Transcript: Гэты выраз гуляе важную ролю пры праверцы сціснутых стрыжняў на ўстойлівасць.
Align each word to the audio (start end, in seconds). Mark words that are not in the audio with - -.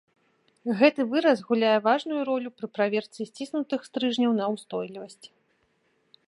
Гэты 0.77 1.01
выраз 1.11 1.43
гуляе 1.49 1.75
важную 1.87 2.21
ролю 2.29 2.49
пры 2.61 2.67
праверцы 2.79 3.29
сціснутых 3.31 3.79
стрыжняў 3.89 4.31
на 4.41 4.45
ўстойлівасць. 4.57 5.25